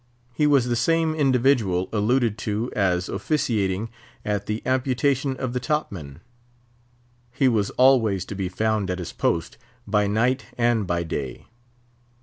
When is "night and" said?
10.07-10.87